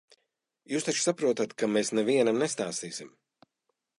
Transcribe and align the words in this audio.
Jūs 0.75 0.87
taču 0.87 1.03
saprotat, 1.07 1.53
ka 1.61 1.69
mēs 1.75 1.93
nevienam 1.99 2.41
nestāstīsim. 2.45 3.15